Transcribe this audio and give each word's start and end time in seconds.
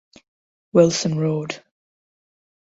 Wilson 0.73 1.19
Road. 1.19 1.61